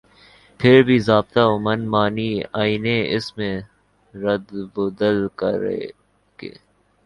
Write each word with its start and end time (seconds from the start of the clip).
پھر 0.59 0.77
بےضابطہ 0.87 1.43
ومن 1.51 1.79
مانی 1.93 2.31
آئینی 2.61 2.97
اس 3.15 3.25
میں 3.37 3.55
ردوبدل 4.13 5.17
کرکے 5.39 6.51